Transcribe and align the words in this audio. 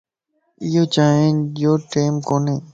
ايو 0.63 0.83
چائين 0.95 1.33
جو 1.59 1.71
ٽيم 1.91 2.13
ڪوني 2.27 2.55